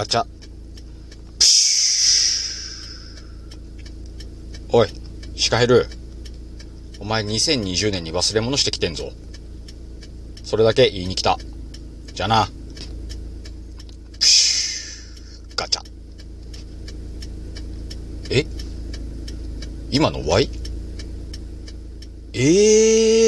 [0.00, 0.24] ガチャ。
[1.38, 4.88] プシュおい、
[5.36, 5.88] シカヘル。
[7.00, 9.12] お前2020年に忘れ物してきてんぞ。
[10.42, 11.36] それだけ言いに来た。
[12.14, 12.48] じゃあな。
[14.18, 15.82] プシュガチャ。
[18.30, 18.46] え？
[19.90, 20.48] 今の Y?
[22.32, 23.19] ええー？